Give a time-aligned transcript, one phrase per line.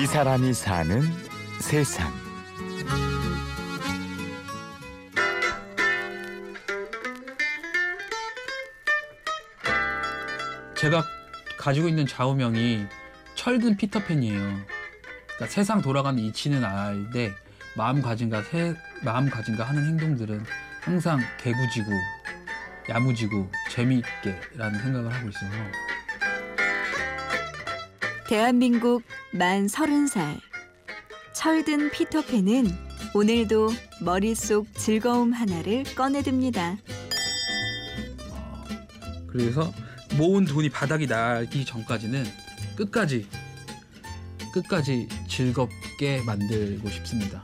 [0.00, 1.02] 이 사람이 사는
[1.60, 2.10] 세상.
[10.74, 11.04] 제가
[11.58, 12.86] 가지고 있는 좌우명이
[13.34, 14.40] 철든 피터팬이에요.
[14.40, 17.34] 그러니까 세상 돌아가는 이치는 알되
[17.76, 20.42] 마음가짐과 세, 마음가짐과 하는 행동들은
[20.80, 21.90] 항상 개구지고
[22.88, 25.89] 야무지고 재미있게라는 생각을 하고 있어서
[28.30, 29.02] 대한민국
[29.32, 30.38] 만 서른 살
[31.34, 32.64] 철든 피터팬은
[33.12, 36.76] 오늘도 머릿속 즐거움 하나를 꺼내듭니다.
[39.26, 39.72] 그래서
[40.16, 42.24] 모은 돈이 바닥이 나기 전까지는
[42.76, 43.26] 끝까지
[44.54, 47.42] 끝까지 즐겁게 만들고 싶습니다.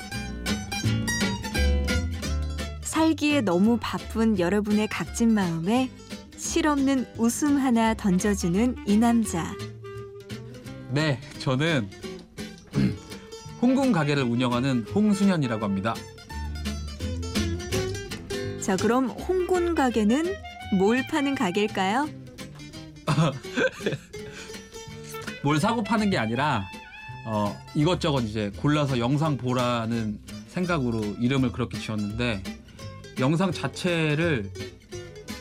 [2.83, 5.91] 살기에 너무 바쁜 여러분의 각진 마음에
[6.37, 9.53] 실없는 웃음 하나 던져주는 이 남자.
[10.91, 11.91] 네, 저는
[13.61, 15.95] 홍군 가게를 운영하는 홍순현이라고 합니다.
[18.61, 20.35] 자, 그럼 홍군 가게는
[20.79, 22.09] 뭘 파는 가게일까요?
[25.43, 26.65] 뭘 사고 파는 게 아니라
[27.27, 32.43] 어, 이것저것 이제 골라서 영상 보라는 생각으로 이름을 그렇게 지었는데
[33.19, 34.51] 영상 자체를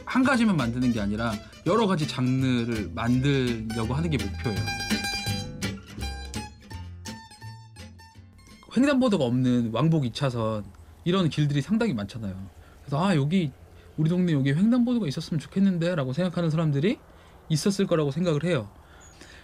[0.06, 1.34] 한 가지만 만드는 게 아니라
[1.66, 4.95] 여러 가지 장르를 만들려고 하는 게 목표예요.
[8.76, 10.64] 횡단보도가 없는 왕복 2차선
[11.04, 12.36] 이런 길들이 상당히 많잖아요.
[12.82, 13.52] 그래서 아 여기
[13.98, 17.00] 우리 동네 여기 횡단보도가 있었으면 좋겠는데라고 생각하는 사람들이
[17.50, 18.70] 있었을 거라고 생각을 해요.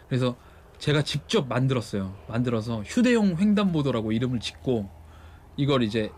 [0.10, 0.36] 그래서
[0.80, 2.16] 제가 직접 만들었어요.
[2.28, 4.90] 만들어서 휴대용 횡단보도라고 이름을 짓고
[5.56, 6.12] 이걸 이제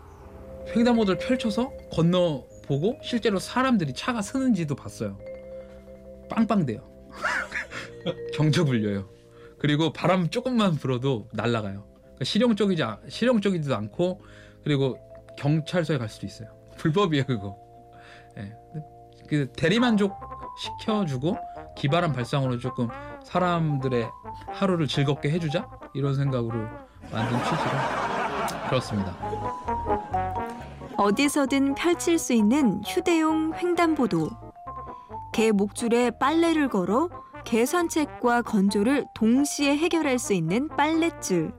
[0.74, 5.18] 횡단보도를 펼쳐서 건너 보고 실제로 사람들이 차가 서는지도 봤어요.
[6.30, 6.80] 빵빵대요.
[8.34, 9.08] 경적 울려요.
[9.58, 11.93] 그리고 바람 조금만 불어도 날아가요.
[12.14, 14.20] 그러니까 실용적이지 않- 실용적이지도 않고
[14.62, 14.98] 그리고
[15.36, 16.48] 경찰서에 갈 수도 있어요.
[16.78, 17.56] 불법이에요 그거.
[18.38, 18.52] 예.
[19.28, 20.12] 그 대리만족
[20.58, 21.36] 시켜주고
[21.76, 22.88] 기발한 발상으로 조금
[23.24, 24.08] 사람들의
[24.48, 26.54] 하루를 즐겁게 해주자 이런 생각으로
[27.10, 29.16] 만든 취지로 그렇습니다.
[30.96, 34.30] 어디서든 펼칠 수 있는 휴대용 횡단보도.
[35.32, 37.08] 개 목줄에 빨래를 걸어
[37.44, 41.52] 개 산책과 건조를 동시에 해결할 수 있는 빨랫줄.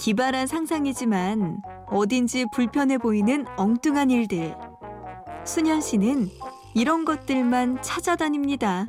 [0.00, 4.56] 기발한 상상이지만 어딘지 불편해 보이는 엉뚱한 일들.
[5.44, 6.30] 수년 씨는
[6.74, 8.86] 이런 것들만 찾아다닙니다.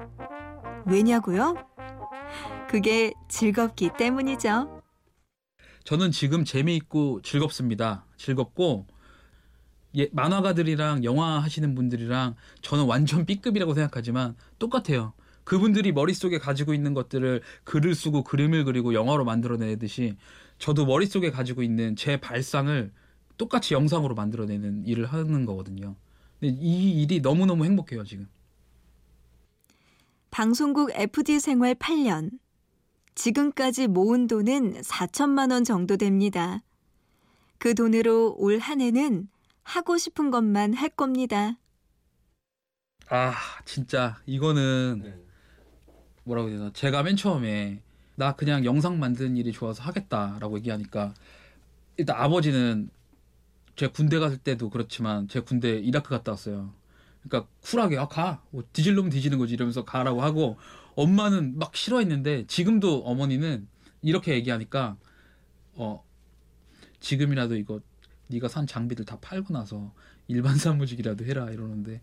[0.85, 1.57] 왜냐고요?
[2.69, 4.81] 그게 즐겁기 때문이죠.
[5.83, 8.05] 저는 지금 재미있고 즐겁습니다.
[8.16, 8.88] 즐겁고
[9.97, 15.11] 예, 만화가들이랑 영화 하시는 분들이랑 저는 완전 B급이라고 생각하지만 똑같아요.
[15.44, 20.18] 그분들이 머릿속에 가지고 있는 것들을 글을 쓰고 그림을 그리고 영화로 만들어내듯이
[20.59, 22.91] 저도 머릿속에 가지고 있는 제 발상을
[23.38, 25.96] 똑같이 영상으로 만들어내는 일을 하는 거거든요.
[26.40, 28.28] 근데 이 일이 너무너무 행복해요, 지금.
[30.29, 32.31] 방송국 FD 생활 8년.
[33.16, 36.62] 지금까지 모은 돈은 4천만 원 정도 됩니다.
[37.58, 39.28] 그 돈으로 올 한 해는
[39.63, 41.58] 하고 싶은 것만 할 겁니다.
[43.09, 43.34] 아,
[43.66, 45.22] 진짜 이거는
[46.31, 46.71] 뭐라고 해야 되나?
[46.73, 47.81] 제가 맨 처음에
[48.15, 51.13] 나 그냥 영상 만드는 일이 좋아서 하겠다라고 얘기하니까
[51.97, 52.89] 일단 아버지는
[53.75, 56.73] 제 군대 갔을 때도 그렇지만 제 군대 이라크 갔다 왔어요.
[57.23, 58.41] 그러니까 쿨하게 아 가.
[58.49, 60.57] 뭐 뒤질 놈 뒤지는 거지 이러면서 가라고 하고
[60.95, 63.67] 엄마는 막 싫어했는데 지금도 어머니는
[64.01, 64.97] 이렇게 얘기하니까
[65.73, 66.03] 어
[66.99, 67.81] 지금이라도 이거
[68.27, 69.93] 네가 산 장비들 다 팔고 나서
[70.27, 72.01] 일반 사무직이라도 해라 이러는데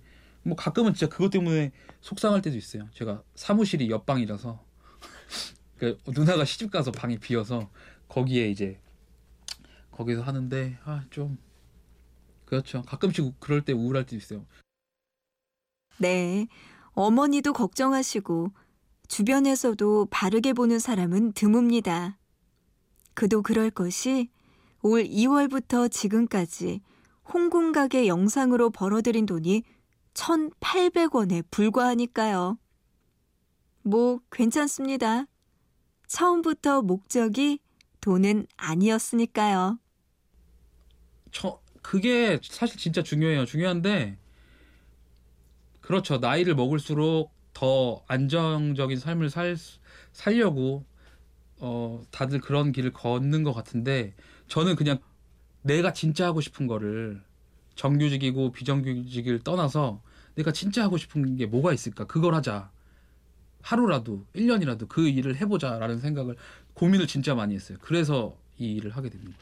[0.48, 2.88] 뭐 가끔은 진짜 그것 때문에 속상할 때도 있어요.
[2.92, 4.64] 제가 사무실이 옆방이라서
[5.78, 7.70] 그 누나가 시집 가서 방이 비어서
[8.08, 8.80] 거기에 이제
[9.90, 11.38] 거기서 하는데 아 좀
[12.44, 12.80] 그렇죠.
[12.82, 14.46] 가끔씩 그럴 때 우울할 때도 있어요.
[15.98, 16.46] 네.
[16.92, 18.52] 어머니도 걱정하시고
[19.06, 22.16] 주변에서도 바르게 보는 사람은 드뭅니다.
[23.14, 24.30] 그도 그럴 것이
[24.80, 26.80] 올 2월부터 지금까지
[27.32, 29.62] 홍군 가게 영상으로 벌어들인 돈이
[30.18, 32.58] 1,800원에 불과하니까요.
[33.82, 35.26] 뭐 괜찮습니다.
[36.06, 37.60] 처음부터 목적이
[38.00, 39.78] 돈은 아니었으니까요.
[41.30, 43.44] 저 그게 사실 진짜 중요해요.
[43.44, 44.18] 중요한데
[45.80, 46.18] 그렇죠.
[46.18, 49.56] 나이를 먹을수록 더 안정적인 삶을 살
[50.12, 50.84] 살려고
[51.60, 54.14] 어 다들 그런 길을 걷는 것 같은데
[54.48, 54.98] 저는 그냥
[55.62, 57.22] 내가 진짜 하고 싶은 거를
[57.74, 60.02] 정규직이고 비정규직을 떠나서
[60.38, 62.04] 내가 진짜 하고 싶은 게 뭐가 있을까?
[62.06, 62.70] 그걸 하자.
[63.60, 66.36] 하루라도 1년이라도 그 일을 해보자 라는 생각을
[66.74, 67.76] 고민을 진짜 많이 했어요.
[67.80, 69.38] 그래서 이 일을 하게 됩니다.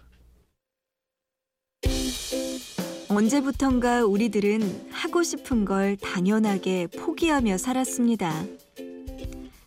[3.11, 8.45] 언제부턴가 우리들은 하고 싶은 걸 당연하게 포기하며 살았습니다.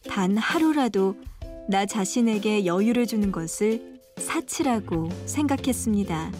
[0.09, 1.15] 단 하루라도
[1.69, 6.31] 나 자신에게 여유를 주는 것을 사치라고 생각했습니다.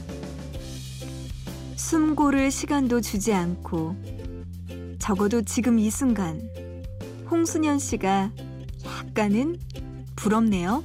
[1.76, 4.19] 숨 고를 시간도 주지 않고
[5.10, 6.40] 적어도 지금 이 순간
[7.32, 8.32] 홍순현 씨가
[8.86, 9.58] 약간은
[10.16, 10.84] 부럽네요.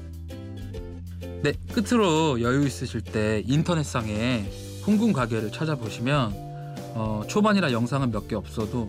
[1.42, 4.50] 네, 끝으로 여유 있으실 때 인터넷상에
[4.86, 6.32] 홍군 가게를 찾아보시면
[6.94, 8.88] 어, 초반이라 영상은 몇 개 없어도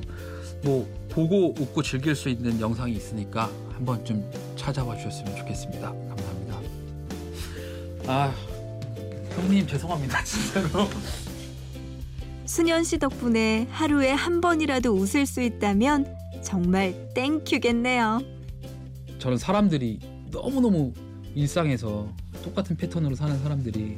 [0.64, 4.24] 뭐 보고 웃고 즐길 수 있는 영상이 있으니까 한번 좀
[4.56, 5.92] 찾아봐 주셨으면 좋겠습니다.
[5.92, 6.60] 감사합니다.
[8.08, 8.34] 아,
[9.32, 10.88] 형님 죄송합니다, 진짜로.
[12.46, 18.22] 순현 씨 덕분에 하루에 한 번이라도 웃을 수 있다면 정말 땡큐겠네요.
[19.18, 20.00] 저는 사람들이
[20.32, 20.94] 너무너무
[21.34, 22.08] 일상에서
[22.44, 23.98] 똑같은 패턴으로 사는 사람들이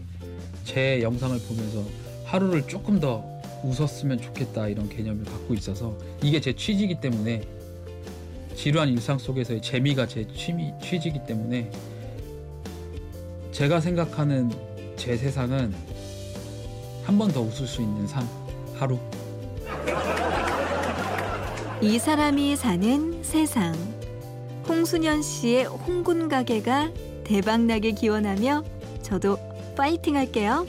[0.63, 1.83] 제 영상을 보면서
[2.25, 3.23] 하루를 조금 더
[3.63, 7.41] 웃었으면 좋겠다 이런 개념을 갖고 있어서 이게 제 취지이기 때문에
[8.55, 11.69] 지루한 일상 속에서의 재미가 제 취미, 취지이기 때문에
[13.51, 14.51] 제가 생각하는
[14.95, 15.73] 제 세상은
[17.07, 18.27] 한 번 더 웃을 수 있는 삶
[18.75, 18.99] 하루
[21.81, 23.73] 이 사람이 사는 세상.
[24.67, 26.91] 홍순현 씨의 홍군 가게가
[27.23, 28.63] 대박나게 기원하며
[29.03, 29.37] 저도
[29.77, 30.65] 파이팅 할게요.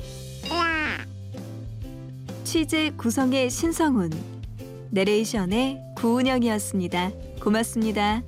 [2.44, 4.10] 취재 구성의 신성훈,
[4.90, 7.10] 내레이션의 구은영이었습니다.
[7.42, 8.22] 고맙습니다.